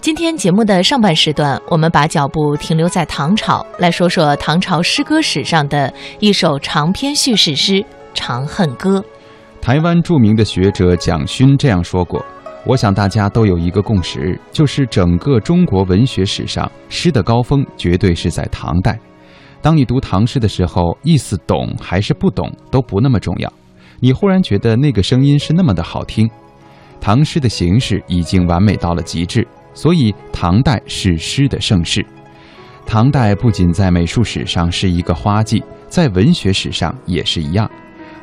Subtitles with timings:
[0.00, 7.72] 今天节目的上半时段，我们把脚步停留在唐朝，来说说唐朝诗歌史上的一首长篇叙事诗
[8.14, 9.00] 《长恨歌》。
[9.60, 12.24] 台湾著名的学者蒋勋这样说过
[12.64, 18.96] ：“我想大家都有一个共识，就是整个中国文学史上，诗的高峰绝对是在唐代。
[19.60, 23.52] 当你读唐诗的时候，意思懂还是不懂都不那么重要，
[23.98, 26.30] 你忽然觉得那个声音是那么的好听。
[27.00, 29.46] 唐诗的形式已经完美到了极致。”
[29.76, 32.04] 所以，唐代是诗的盛世。
[32.86, 37.70] 唐代不仅在美术史上是一个花季，在文学史上也是一样。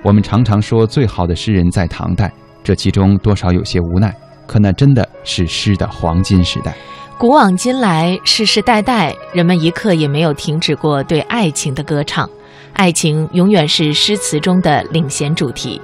[0.02, 2.32] 我们常常说最好的诗人在唐代，
[2.64, 4.14] 这其中多少有些无奈，
[4.48, 6.74] 可那真的是诗的黄金时代。
[7.20, 12.28] 古往今来，世世代代，人们一刻也没有停止过对爱情的歌唱，
[12.74, 15.80] 爱情永远是诗词中的领衔主题。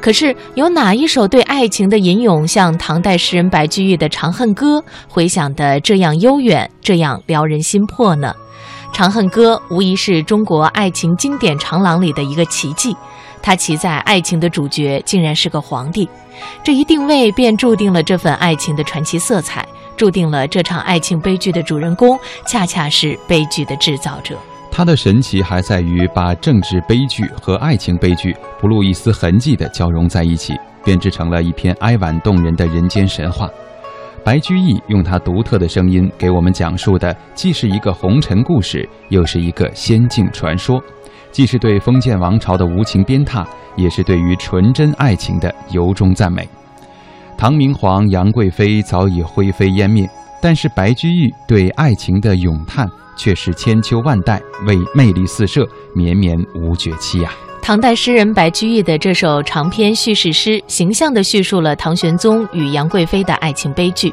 [0.00, 4.78] 可是有哪一首对爱情的吟咏，像唐代诗人白居易的《长恨歌》，
[5.08, 8.34] 回响的这样悠远，这样撩人心魄呢？
[8.96, 12.96] 《长恨歌》无疑是中国爱情经典长廊里的一个奇迹，
[13.42, 16.08] 它骑在爱情的主角竟然是个皇帝，
[16.62, 24.36] 这一定位便注定了这份爱情的传奇色彩，注定了这场爱情悲剧的主人公恰恰是悲剧的制造者。
[24.76, 30.52] 它的神奇还在于把政治悲剧和爱情悲剧不露一丝痕迹地交融在一起，
[30.84, 33.48] 编织成了一篇哀婉动人的人间神话。
[34.24, 40.80] 白居易用他独特的声音给我们讲述的，既是一个红尘故事，又是一个仙境传说；
[41.30, 46.48] 既是对封建王朝的无情鞭挞，也是对于纯真爱情的由衷赞美。
[47.38, 50.10] 唐明皇杨贵妃早已灰飞烟灭，
[50.44, 52.86] 但是白居易对爱情的咏叹。
[53.16, 55.64] 却是千秋万代为魅力四射、
[55.94, 57.30] 绵绵无绝期呀！
[57.62, 64.12] 唐代诗人白居易的这首长篇叙事诗，形象地叙述了唐玄宗与杨贵妃的爱情悲剧。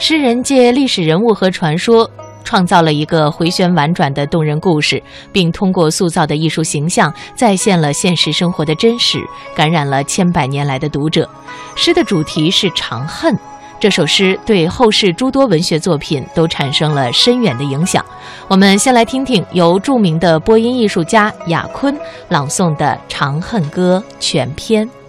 [0.00, 2.10] 诗人借历史人物和传说，
[2.42, 5.00] 创造了一个回旋婉转的动人故事，
[5.32, 9.20] 并通过塑造的艺术形象，再现了现实生活的真实，
[9.54, 11.30] 感染了千百年来的读者。
[11.76, 13.32] 诗的主题是长恨。
[13.80, 18.04] 这首诗对后世诸多文学作品都产生了深远的影响。
[18.46, 21.98] 我们先来听听由著名的播音艺术家雅坤
[22.28, 24.99] 朗诵的《长恨歌》全篇。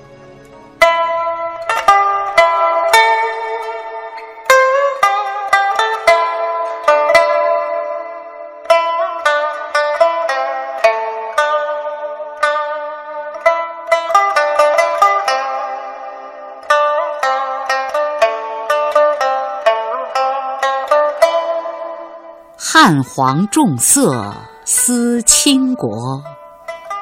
[22.91, 24.33] 汉皇重色
[24.65, 26.21] 思倾国，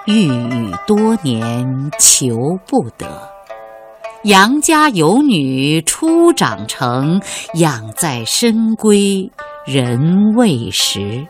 [0.05, 1.66] 郁郁多年
[1.97, 2.27] 求
[2.67, 3.07] 不得。
[4.22, 7.19] 杨家有女初长成，
[7.55, 9.31] 养在深闺
[9.66, 11.25] 人未识。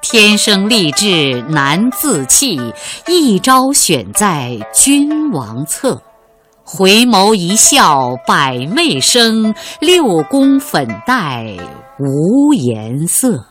[0.00, 2.58] 天生丽质难自弃，
[3.06, 6.00] 一朝选在君王侧。
[6.64, 11.54] 回眸一笑百媚生，六宫粉黛
[11.98, 13.44] 无颜色。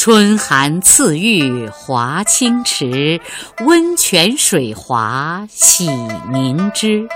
[0.00, 3.20] 春寒赐浴华清池，
[3.66, 5.88] 温泉水滑洗
[6.32, 7.08] 凝脂。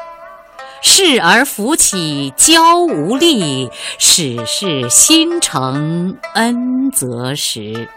[0.83, 3.71] 侍儿扶起娇无力，
[4.01, 7.89] 始是新承恩泽时。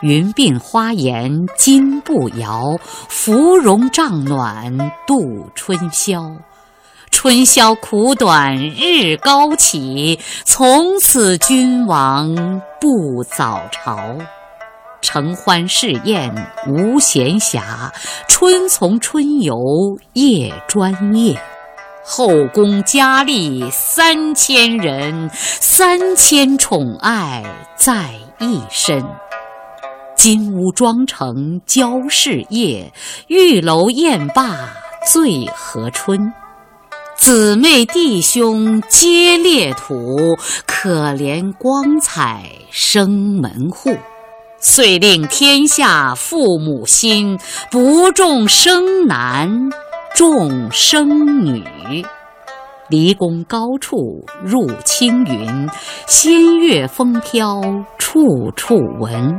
[0.00, 2.78] 云鬓花颜金步摇，
[3.10, 6.34] 芙蓉帐暖度春宵。
[7.10, 14.16] 春宵苦短日高起，从此君王不早朝。
[15.02, 16.34] 承欢侍宴
[16.66, 17.90] 无闲暇，
[18.28, 19.58] 春从春游
[20.14, 21.38] 夜专夜。
[22.02, 27.44] 后宫佳丽三千人，三千宠爱
[27.76, 29.04] 在一身。
[30.16, 32.92] 金屋妆成娇侍夜，
[33.28, 34.56] 玉楼宴罢
[35.06, 36.32] 醉和春。
[37.20, 43.94] 姊妹弟兄皆列土，可怜光彩生门户。
[44.58, 47.38] 遂令天下父母心，
[47.70, 49.68] 不重生男，
[50.16, 51.62] 重生女。
[52.88, 55.68] 离宫高处入青云，
[56.06, 57.60] 仙乐风飘
[57.98, 59.38] 处处闻。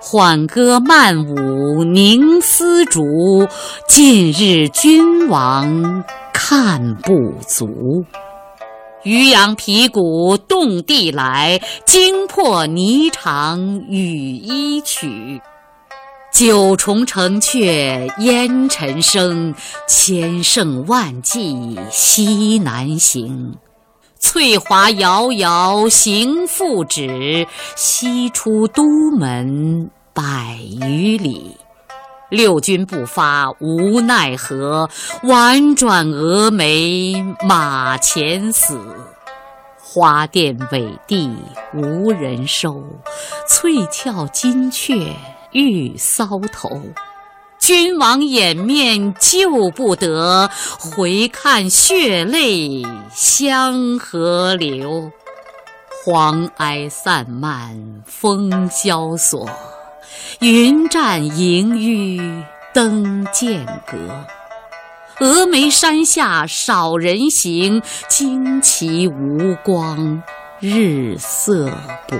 [0.00, 3.46] 缓歌慢舞凝丝竹，
[3.86, 6.02] 近日君王
[6.42, 7.12] 看不
[7.46, 7.68] 足。
[9.02, 15.42] 渔阳鼙鼓动地来，惊破霓裳羽衣曲。
[16.32, 19.54] 九重城阙烟尘生，
[19.86, 23.54] 千乘万骑西南行。
[24.18, 27.46] 翠华遥遥行复止，
[27.76, 28.82] 西出都
[29.18, 31.54] 门百余里。
[32.30, 34.88] 六军不发无奈何，
[35.24, 37.12] 宛转蛾眉
[37.46, 38.78] 马前死。
[39.82, 41.28] 花钿委地
[41.74, 42.84] 无人收，
[43.48, 45.16] 翠翘金雀
[45.50, 46.80] 玉搔头。
[47.58, 50.48] 君王掩面救不得，
[50.78, 55.10] 回看血泪相和流。
[56.04, 59.50] 黄埃散漫风萧索，
[60.40, 64.24] 云栈萦纡登剑阁。
[65.18, 70.22] 峨眉山下少人行，旌旗无光
[70.60, 71.70] 日色
[72.08, 72.16] 薄。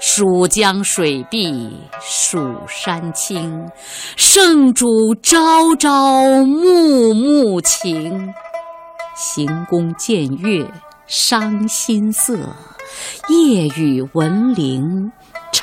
[0.00, 3.70] 蜀江水碧蜀山青，
[4.16, 8.34] 圣主朝朝暮暮情。
[9.14, 10.68] 行宫见月
[11.06, 12.36] 伤心色，
[13.28, 15.12] 夜雨闻铃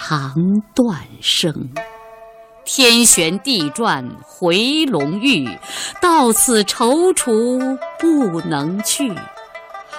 [0.10, 0.34] 肠
[0.74, 1.54] 断声。
[2.66, 5.48] 天旋地转回龙驭，
[6.02, 9.14] 到此踌躇不能去。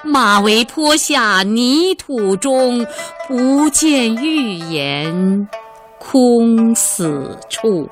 [0.03, 2.85] 马嵬坡下泥土中，
[3.29, 5.49] 不见玉颜
[6.01, 7.89] 空死处。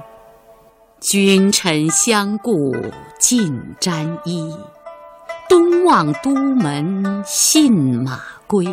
[0.98, 2.74] 君臣相顾
[3.20, 4.52] 尽沾衣，
[5.48, 8.66] 东望都门信马归。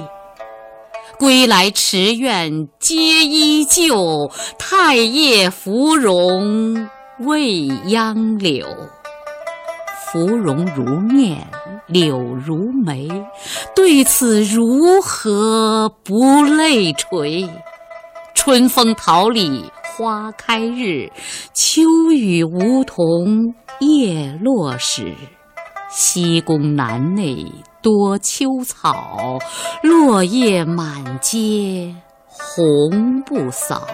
[1.17, 4.29] 归来池苑皆依旧，
[4.59, 6.89] 太液芙蓉
[7.19, 8.67] 未央柳。
[10.11, 11.47] 芙蓉如面
[11.87, 13.09] 柳如眉，
[13.75, 17.49] 对此如何不泪垂？
[18.33, 21.09] 春风桃李花开日，
[21.53, 21.81] 秋
[22.11, 25.13] 雨梧桐叶落时。
[25.91, 27.45] 西宫南内
[27.85, 29.37] 多秋草，
[29.83, 31.95] 落叶满阶
[32.27, 33.87] 红不扫。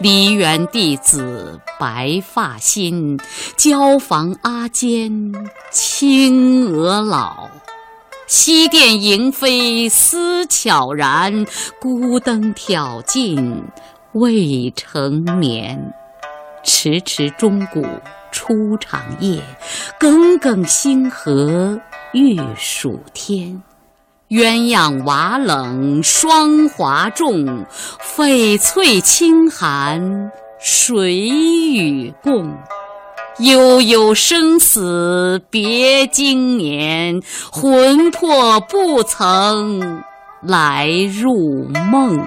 [0.00, 3.16] 梨园弟子白发新，
[3.56, 5.32] 椒房阿监
[5.70, 7.48] 青娥老。
[8.26, 11.46] 西殿萤飞思悄然，
[11.80, 13.62] 孤灯挑尽
[14.14, 15.94] 未成眠。
[16.64, 17.86] 迟迟钟鼓
[18.32, 19.40] 初长夜，
[20.00, 21.78] 耿耿星河
[22.12, 23.62] 玉暑天。
[24.28, 27.66] 鸳鸯瓦冷霜华重，
[28.00, 31.12] 翡翠清寒谁
[31.74, 32.56] 与共？
[33.38, 37.20] 悠悠生死别经年，
[37.50, 40.02] 魂魄不曾
[40.42, 40.88] 来
[41.20, 42.18] 入梦。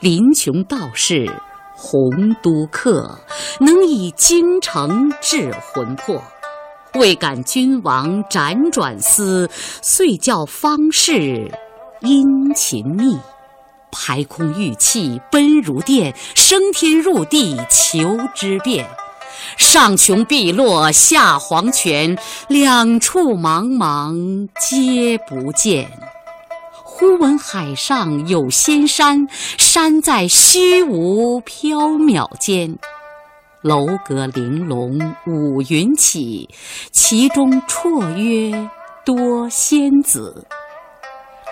[0.00, 1.30] 林琼道士，
[1.80, 3.16] 洪都客，
[3.60, 6.20] 能以京城治魂魄。
[6.94, 9.48] 未感君王辗转思，
[9.80, 11.48] 遂教方士
[12.00, 13.16] 殷勤觅。
[13.92, 18.90] 排空玉气奔如电，升天入地求之遍。
[19.56, 25.88] 上穷碧落下黄泉，两处茫茫皆不见。
[27.00, 32.76] 忽闻海上有仙山，山在虚无缥缈间。
[33.62, 36.48] 楼阁玲珑五云起，
[36.90, 38.68] 其中绰约
[39.04, 40.44] 多仙子。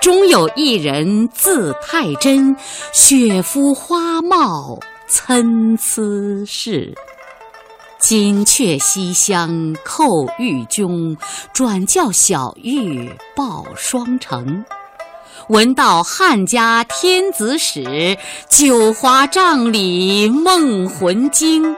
[0.03, 2.57] 中有一人字太真，
[2.93, 6.93] 雪肤花貌参差是。
[8.01, 11.17] 金阙西厢叩玉钟，
[11.53, 14.65] 转教小玉报双成。
[15.49, 21.77] 闻道汉家天子使，九华帐里梦魂惊。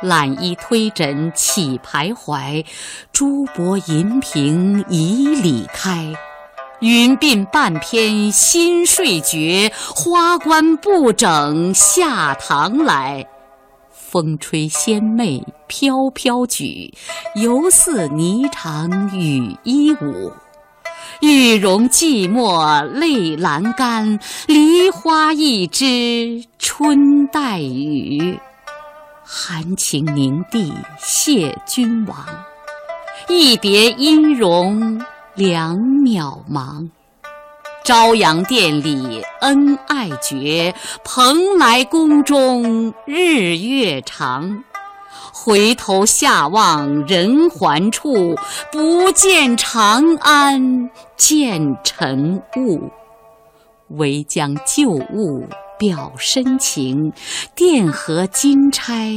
[0.00, 2.64] 揽衣推枕起徘徊，
[3.12, 6.14] 珠箔银屏已里开。
[6.78, 13.26] 云鬓半偏新睡觉，花冠不整下堂来。
[13.90, 16.94] 风吹仙袂飘飘举，
[17.34, 20.32] 犹似霓裳羽衣舞。
[21.20, 28.38] 玉容寂寞泪阑干，梨花一枝春带雨。
[29.24, 32.26] 含情凝睇谢君王，
[33.28, 35.02] 一别音容
[35.34, 36.90] 两渺茫。
[37.84, 44.64] 朝阳殿里恩爱绝，蓬莱宫中日月长。
[45.36, 48.36] 回头下望人寰处，
[48.70, 52.90] 不见长安见尘雾。
[53.88, 55.44] 唯将旧物。
[55.76, 57.12] 表深情，
[57.56, 59.10] 钿合金钗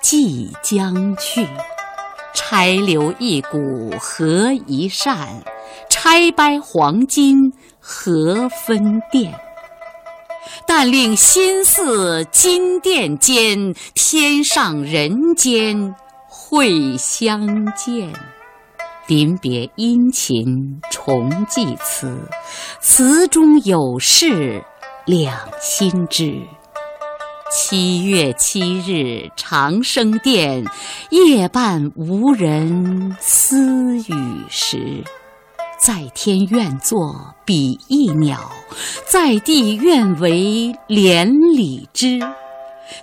[0.00, 1.48] 即将去。
[2.32, 5.42] 拆留一股合一扇，
[5.90, 9.34] 拆掰黄金何分店？
[10.66, 15.94] 但令心似金殿间，天上人间
[16.28, 18.12] 会相见。
[19.06, 22.28] 临别殷勤重寄词，
[22.80, 24.64] 词中有事
[25.04, 26.40] 两心知。
[27.52, 30.64] 七月七日长生殿，
[31.10, 35.04] 夜半无人私语时。
[35.86, 37.14] 在天愿作
[37.44, 38.50] 比翼鸟，
[39.06, 42.18] 在地愿为连理枝。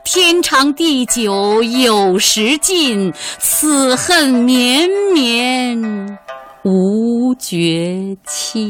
[0.04, 6.20] 天长地久有时尽，此恨绵绵
[6.66, 8.70] 无绝期。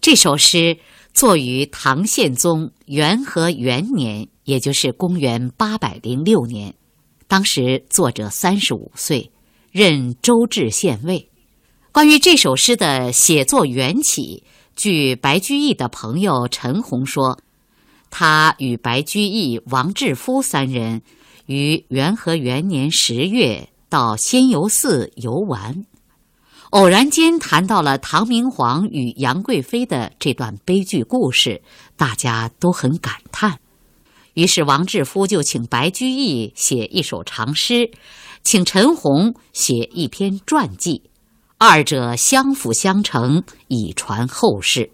[0.00, 0.78] 这首诗
[1.16, 6.74] 作于唐宪宗元和元年，也就是公元八百零六年。
[7.26, 9.32] 当时作者三十五岁，
[9.72, 11.30] 任周至县尉。
[11.90, 14.44] 关于这首诗的写作缘起，
[14.76, 17.38] 据白居易的朋友陈洪说，
[18.10, 21.00] 他与白居易、王志夫三人
[21.46, 25.86] 于元和元年十月到仙游寺游玩。
[26.70, 31.62] 偶然间谈到了唐明皇与杨贵妃的这段悲剧故事，
[31.96, 33.60] 大家都很感叹。
[34.34, 37.90] 于是王志夫就请白居易写一首长诗，
[38.42, 41.02] 请陈洪写一篇传记，
[41.56, 44.90] 二者相辅相成，以传后世。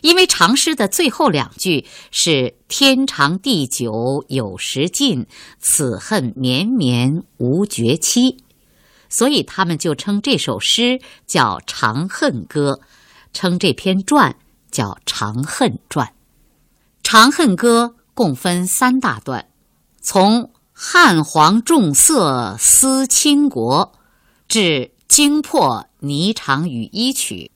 [0.00, 5.26] 因为长诗的最后两句是“天长地久有时尽，
[5.58, 8.36] 此恨绵绵无绝期”。
[9.08, 12.80] 所以他们就称这首诗叫《长恨歌》，
[13.32, 14.36] 称这篇传
[14.70, 16.06] 叫《长恨传》。
[17.02, 19.48] 《长恨歌》共分三大段，
[20.00, 23.92] 从汉皇重色思倾国
[24.46, 27.50] 至惊破霓裳羽衣曲，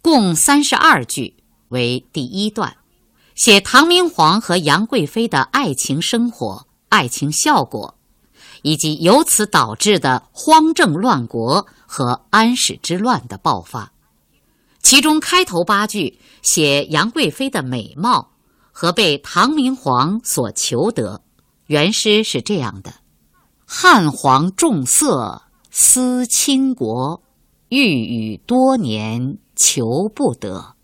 [0.00, 1.36] 共三十二句
[1.68, 2.76] 为第一段，
[3.34, 7.96] 写唐明皇和杨贵妃的爱情生活、爱情效果。
[8.64, 13.92] 以及由此导致的荒政乱国和安史之乱的爆发，
[14.82, 18.30] 其中开头八句写杨贵妃的美貌
[18.72, 21.20] 和被唐明皇所求得。
[21.66, 22.94] 原诗是这样的
[23.68, 27.22] ：“汉皇重色思倾国，
[27.68, 30.74] 欲与多年求不得。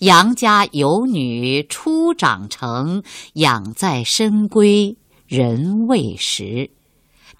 [0.00, 4.96] 杨家有女初长成，养在深闺
[5.26, 6.70] 人未识。”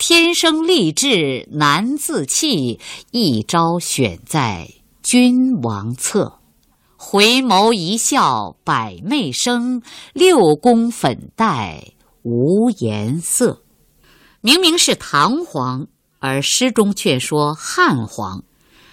[0.04, 2.80] 天生丽质难自弃，
[3.12, 4.68] 一朝选在
[5.00, 6.40] 君王侧。
[6.96, 9.80] 回眸一笑百媚生，
[10.12, 11.92] 六宫粉黛
[12.22, 13.62] 无颜色。
[14.40, 15.86] 明明是唐皇，
[16.18, 18.42] 而诗中却说汉皇，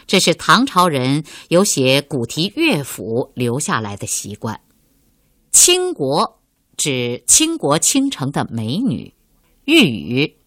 [0.05, 4.61] 这是唐朝人有写古题乐府留下来的习惯。
[5.51, 6.39] 倾国
[6.77, 9.11] 指倾国倾城的美女，
[9.65, 10.38] 玉宇。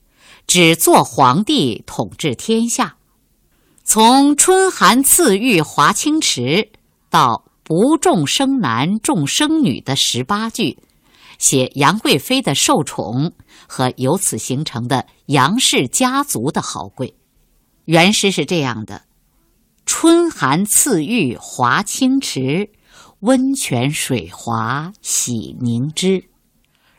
[0.47, 2.97] 只做皇帝统治天下，
[3.85, 6.71] 从春寒赐浴华清池
[7.09, 10.79] 到不重生男重生女的十八句，
[11.39, 13.33] 写杨贵妃的受宠
[13.67, 17.15] 和由此形成的杨氏家族的豪贵。
[17.85, 19.03] 原诗是这样的：
[19.87, 22.71] 春寒赐浴华清池，
[23.21, 26.25] 温泉水滑洗凝脂。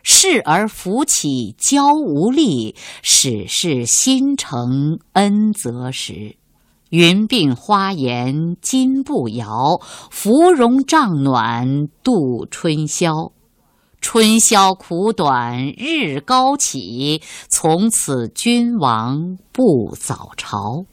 [0.04, 6.36] 侍儿扶起娇无力，始是新承恩泽时。
[6.90, 9.80] 云鬓花颜金步摇，
[10.12, 13.32] 芙蓉帐暖度春宵。
[14.02, 20.86] 春宵苦短日高起，从此君王不早朝。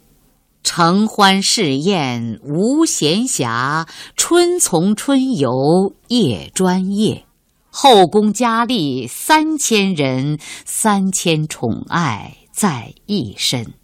[0.62, 7.26] 承欢侍宴无闲暇，春从春游夜专夜。
[7.70, 13.74] 后宫佳丽三千人，三千宠爱在一身。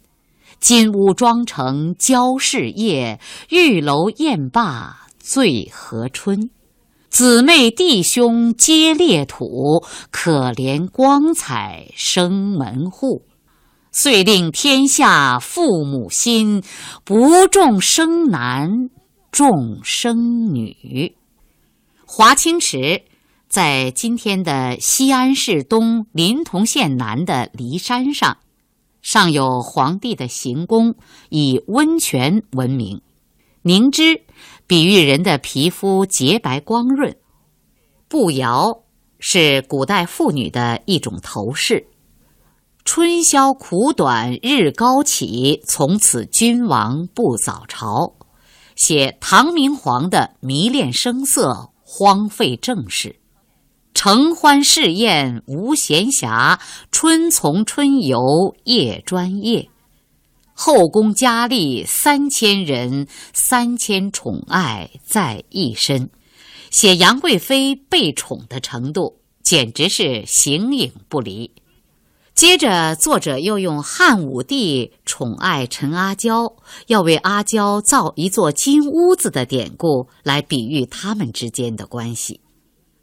[0.59, 6.49] 金屋妆成娇侍夜，玉楼宴罢醉和春。
[7.09, 13.23] 姊妹弟兄皆列土，可怜光彩生门户。
[13.93, 16.61] 遂令天下父母心，
[17.05, 18.89] 不重生男
[19.31, 21.15] 重生女。
[22.05, 23.03] 华清池。
[23.49, 28.37] 在今天的西安市东临潼县南的骊山上，
[29.01, 30.95] 尚有皇帝的行宫，
[31.29, 33.01] 以温泉闻名。
[33.61, 34.21] 凝脂，
[34.67, 37.13] 比喻人的皮肤洁白光润；
[38.09, 38.83] 步摇
[39.19, 41.87] 是古代妇女的一种头饰。
[42.83, 48.13] 春宵苦短日高起，从此君王不早朝。
[48.75, 53.19] 写唐明皇的迷恋声色，荒废政事。
[53.97, 56.59] 承欢侍宴无闲暇，
[56.91, 59.69] 春从春游夜专夜。
[60.53, 66.11] 后宫佳丽三千人，三千宠爱在一身。
[66.69, 71.49] 写杨贵妃被宠的程度，简直是形影不离。
[72.35, 76.53] 接着，作者又用汉武帝宠爱陈阿娇，
[76.85, 82.41] 要为阿娇造一座金屋子的典故来比喻他们之间的关系。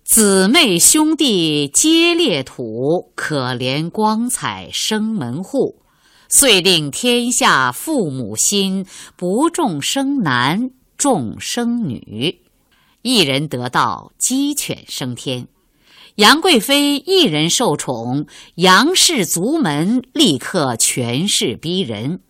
[0.05, 5.81] 姊妹兄弟皆列土，可怜光彩生门户。
[6.29, 8.85] 遂令天下父母心，
[9.17, 12.43] 不重生男，重生女。
[13.01, 15.49] 一人得道，鸡犬升天。
[16.17, 22.21] 杨贵妃一人受宠，杨氏族门立刻权势逼人。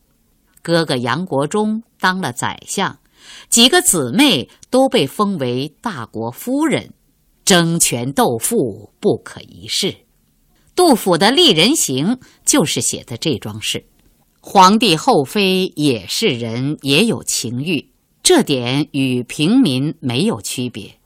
[0.63, 3.01] 哥哥杨国忠当了宰相，
[3.51, 6.95] 几个姊妹都被封为大国夫人，
[7.45, 9.95] 争权斗富不可一世。
[10.75, 13.87] 杜甫的《丽人行》就是写的这桩事。
[14.41, 17.91] 皇帝后妃也是人，也有情欲，
[18.23, 20.99] 这点与平民没有区别。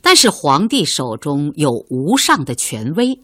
[0.00, 3.20] 但是皇帝手中有无上的权威，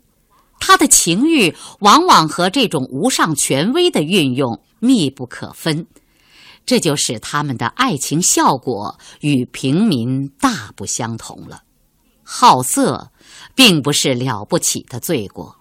[0.61, 5.87] 他的情欲往往和这种无上权威的运用密不可分，
[6.67, 11.63] 这就使他们的爱情效果与平民大不相同了。
[12.33, 13.11] 好色
[13.57, 15.57] 并不是了不起的罪过，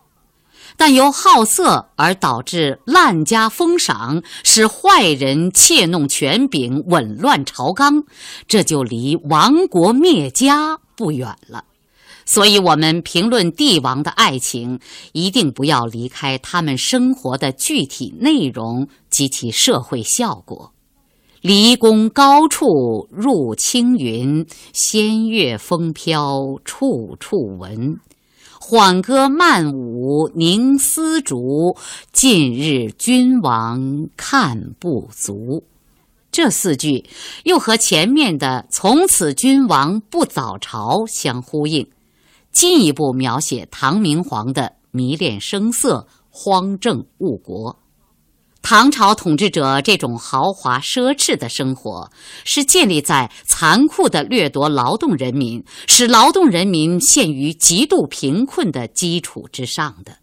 [0.77, 8.03] 但由好色而导致滥加封赏，使坏人窃弄权柄，紊乱朝纲，
[8.47, 10.77] 这就离亡国灭家。
[10.95, 11.63] 不远了，
[12.23, 14.79] 所以，我们评论帝王的爱情，
[15.13, 20.71] 一定不要离开他们生活的具体内容及其社会效果。
[21.41, 27.97] 离宫高处入青云，仙乐风飘处处闻。
[28.59, 31.77] 缓歌慢舞凝丝竹，
[32.11, 35.63] 近日君王看不足。
[36.29, 37.05] 这四句
[37.45, 41.87] 又和前面的“从此君王不早朝”相呼应，
[42.51, 47.79] 进一步描写唐明皇的迷恋声色、荒政误国。
[48.71, 52.11] 唐朝统治者这种豪华奢侈的生活，
[52.45, 60.17] 是建立在残酷的掠夺劳动人民、使劳动人民陷于极度贫困的基础之上的。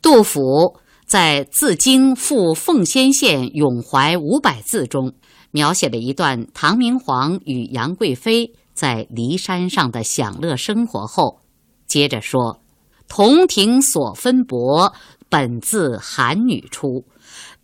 [0.00, 5.12] 杜甫在《自京赴奉先县咏怀五百字》中。
[5.50, 11.40] 描写了一段唐明皇与杨贵妃在骊山上的享乐生活后，
[11.88, 12.60] 接着说
[13.08, 14.92] ：“同庭所分薄，
[15.28, 17.04] 本自寒女出。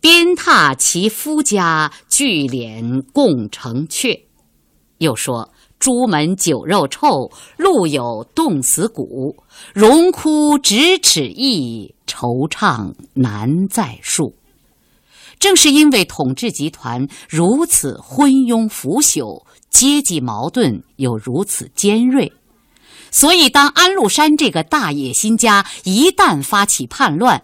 [0.01, 4.21] 鞭挞其夫家，聚敛共成阙。”
[4.99, 9.35] 又说：“朱门酒肉臭，路有冻死骨。
[9.73, 14.35] 荣枯咫尺意，惆怅难再述。”
[15.39, 22.33] 正是因为统治集团如此昏庸腐朽，阶级矛盾又如此尖锐，
[23.09, 27.41] 所以当安禄山这个大野心家一旦发起叛乱，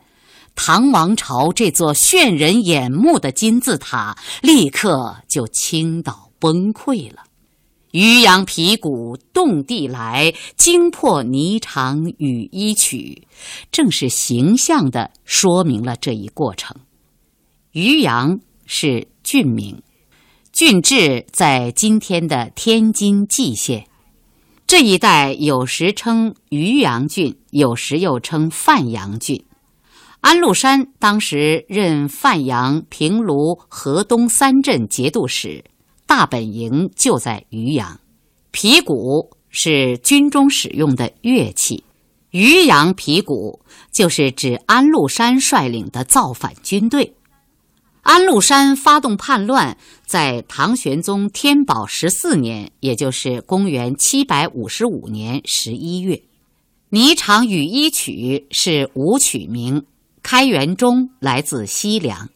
[0.56, 7.24] 唐王朝这座炫人眼目的金字塔立刻就倾倒崩溃了。
[7.92, 13.26] 渔阳鼙鼓动地来，惊破霓裳羽衣曲，
[13.72, 16.76] 正是形象地说明了这一过程。
[17.72, 19.82] 渔阳是郡名，
[20.52, 23.88] 郡治在今天的天津蓟县。
[24.68, 29.46] 这一带有时称渔阳郡，有时又称范阳郡。
[30.26, 35.64] 安禄山当时任范阳、平卢、河东三镇节度使，
[36.08, 38.00] 大本营就在渔阳。
[38.50, 41.84] 皮鼓是军中使用的乐器，
[42.32, 43.62] 渔阳皮鼓
[43.92, 47.14] 就是指安禄山率领的造反军队。
[48.02, 56.16] 安禄山发动叛乱，在唐玄宗天宝十四年，也就是公元七百五十五年十一月，
[56.90, 59.86] 《霓裳羽衣曲》是舞曲名，
[60.26, 62.30] 开元中来自西凉。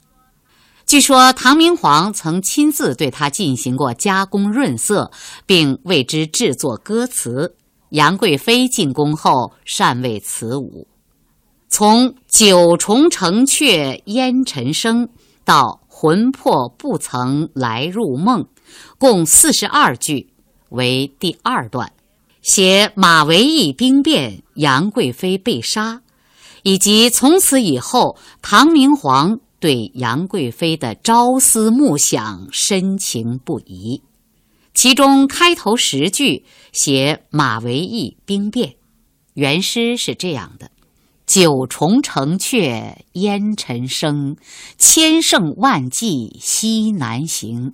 [0.85, 5.09] 据说唐明皇曾亲自对他进行过加工润色，
[5.47, 7.55] 并为之制作歌词。
[7.89, 10.87] 杨贵妃进宫后擅为此舞。
[11.67, 15.09] 从“九重城阙烟尘生”。
[15.45, 18.45] 到魂魄不曾来入梦，
[18.99, 20.31] 共四十二句，
[20.69, 21.91] 为第二段，
[22.43, 26.03] 写马嵬驿兵变、杨贵妃被杀，
[26.63, 34.01] 以及从此以后唐明皇对杨贵妃的朝思暮想、深情不移。
[34.73, 38.75] 其中开头十句写马嵬驿兵变，
[39.33, 40.71] 原诗是这样的。
[41.25, 44.37] 九重城阙烟尘生，
[44.77, 47.73] 千乘万骑西南行。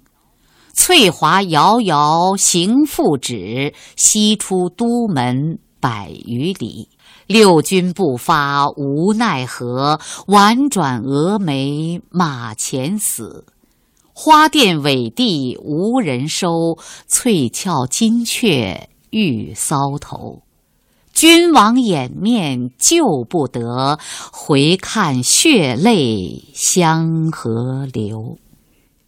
[0.74, 6.90] 翠华遥遥行复止，西出都门百余里。
[7.28, 13.46] 六军不发无奈何，宛转蛾眉马前死。
[14.14, 20.44] 花钿委地无人收，翠翘金雀玉搔头。
[21.12, 23.98] 君王掩面救不得，
[24.32, 28.38] 回看血泪相和流。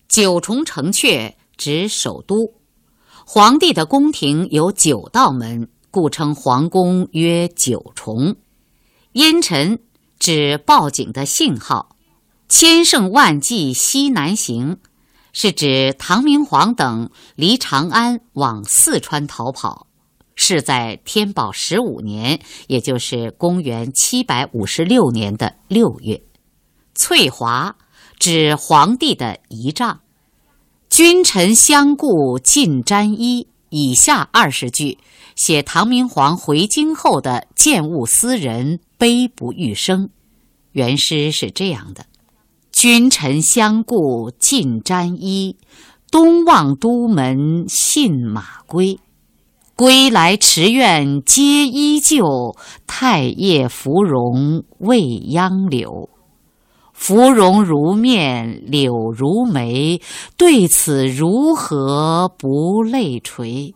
[0.08, 2.54] 九重城阙指首都，
[3.26, 5.70] 皇帝的宫廷有九道门，
[6.00, 8.36] 故称皇宫曰九重。
[9.14, 9.80] 烟尘
[10.20, 11.96] 指报警的信号，
[12.48, 14.78] 千乘万骑西南行，
[15.34, 19.88] 是指唐明皇等离长安往四川逃跑。
[20.36, 26.22] 是在天宝十五年，也就是公元七百五十六年的六月。
[26.94, 27.76] 翠华
[28.20, 30.02] 指皇帝的仪仗。
[30.92, 33.48] 君臣相顾尽沾衣。
[33.70, 34.98] 以下二十句
[35.36, 40.10] 写唐明皇回京后的见物思人、悲不欲生。
[40.72, 42.06] 原诗是这样的：
[42.72, 45.58] 君臣相顾尽沾衣，
[46.12, 49.00] 东望都门信马归。
[49.76, 52.56] 归来池苑皆依旧，
[52.88, 56.10] 太液芙蓉未央柳。
[56.98, 60.02] 芙蓉如面柳如眉，
[60.36, 63.76] 对此如何不泪垂？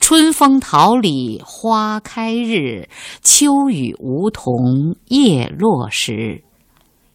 [0.00, 2.88] 春风桃李花开日，
[3.22, 6.44] 秋雨梧桐叶落时。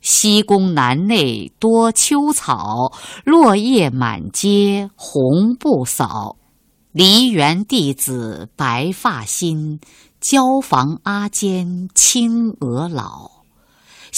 [0.01, 2.93] 西宫南内多秋草，
[3.25, 6.37] 落叶满阶红不扫。
[6.93, 9.81] 梨园弟子白发新，
[10.21, 13.36] 椒房阿监青娥老。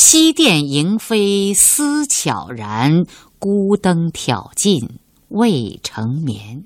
[0.01, 3.03] 西殿萤飞思悄然，
[3.37, 6.63] 孤灯挑尽未成眠。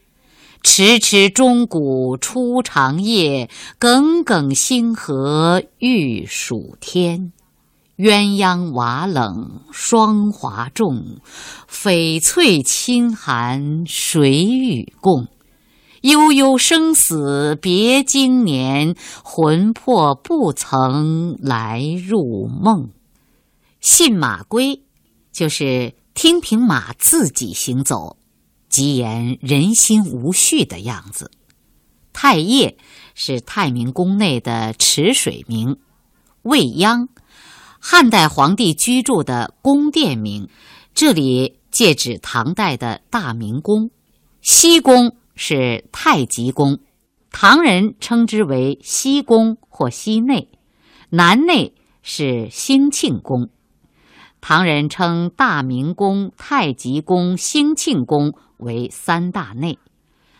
[0.61, 7.33] 迟迟钟鼓初长夜，耿耿星河欲曙天。
[7.97, 11.17] 鸳鸯瓦冷霜华重，
[11.67, 15.25] 翡翠清寒谁与共？
[16.01, 22.89] 悠悠生死别经年，魂魄不曾来入梦。
[23.83, 24.81] 信马归，
[25.33, 28.15] 就是听凭马自己行走，
[28.69, 31.29] 即言人心无序的样子。
[32.13, 32.77] 太液
[33.13, 35.77] 是太明宫内的池水名，
[36.43, 37.09] 未央，
[37.77, 40.47] 汉代皇帝居住的宫殿名，
[40.95, 43.91] 这里借指唐代的大明宫。
[44.41, 45.15] 西宫。
[45.35, 46.77] 是太极宫，
[47.31, 50.47] 唐人称之为西宫或西内，
[51.09, 53.49] 南内是兴庆宫。
[54.45, 59.79] 唐人称大明宫、太极宫、兴庆宫为三大内。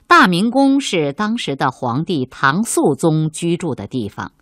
[0.08, 4.34] 大明宫是当时的皇帝唐肃宗居住的地方。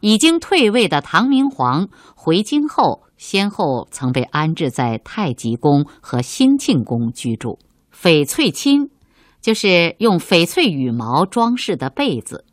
[0.00, 7.58] 已经退位的唐明皇回京后，先后曾被安置在太极宫和兴庆宫居住。
[7.94, 8.88] 翡翠衾。
[9.42, 12.44] 就是用翡翠羽毛装饰的被子，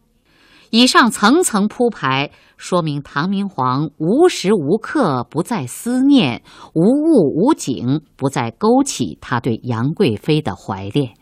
[0.75, 6.41] 以上层层铺排，说明唐明皇无时无刻不在思念，
[6.73, 11.13] 无物无景不在勾起他对杨贵妃的怀恋。